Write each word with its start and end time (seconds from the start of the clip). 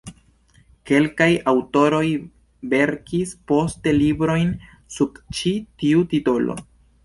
Kelkaj 0.91 1.27
aŭtoroj 1.51 2.01
verkis 2.73 3.35
poste 3.53 3.95
librojn 4.01 4.51
sub 4.99 5.23
ĉi 5.41 5.57
tiu 5.85 6.05
titolo. 6.15 6.61